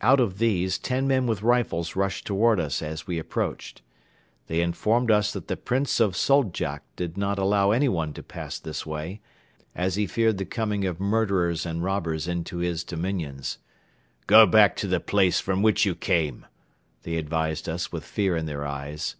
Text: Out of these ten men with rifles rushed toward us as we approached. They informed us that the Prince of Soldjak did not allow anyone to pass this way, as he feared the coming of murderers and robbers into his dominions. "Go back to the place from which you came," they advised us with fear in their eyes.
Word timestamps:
Out 0.00 0.18
of 0.18 0.38
these 0.38 0.76
ten 0.76 1.06
men 1.06 1.28
with 1.28 1.40
rifles 1.44 1.94
rushed 1.94 2.26
toward 2.26 2.58
us 2.58 2.82
as 2.82 3.06
we 3.06 3.16
approached. 3.16 3.80
They 4.48 4.60
informed 4.60 5.08
us 5.08 5.32
that 5.32 5.46
the 5.46 5.56
Prince 5.56 6.00
of 6.00 6.16
Soldjak 6.16 6.82
did 6.96 7.16
not 7.16 7.38
allow 7.38 7.70
anyone 7.70 8.12
to 8.14 8.22
pass 8.24 8.58
this 8.58 8.84
way, 8.84 9.20
as 9.76 9.94
he 9.94 10.08
feared 10.08 10.38
the 10.38 10.44
coming 10.44 10.84
of 10.84 10.98
murderers 10.98 11.64
and 11.64 11.84
robbers 11.84 12.26
into 12.26 12.56
his 12.56 12.82
dominions. 12.82 13.58
"Go 14.26 14.46
back 14.48 14.74
to 14.78 14.88
the 14.88 14.98
place 14.98 15.38
from 15.38 15.62
which 15.62 15.86
you 15.86 15.94
came," 15.94 16.46
they 17.04 17.14
advised 17.14 17.68
us 17.68 17.92
with 17.92 18.02
fear 18.02 18.36
in 18.36 18.46
their 18.46 18.66
eyes. 18.66 19.14